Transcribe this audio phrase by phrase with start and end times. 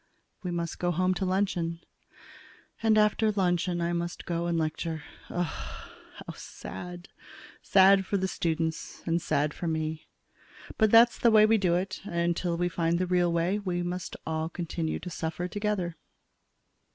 [0.41, 1.79] We must go home to luncheon.
[2.81, 5.45] And after luncheon I must go and lecture Ugh!
[5.45, 7.09] How sad!
[7.61, 10.07] sad for the students and sad for me.
[10.79, 13.83] But that's the way we do it, and until we find the real way, we
[13.83, 15.95] must all continue to suffer together.